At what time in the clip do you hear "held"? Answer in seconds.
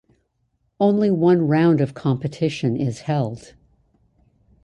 3.01-3.53